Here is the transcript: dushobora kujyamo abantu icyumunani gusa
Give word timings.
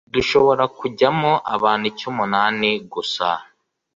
dushobora 0.13 0.63
kujyamo 0.77 1.31
abantu 1.55 1.83
icyumunani 1.91 2.71
gusa 2.93 3.27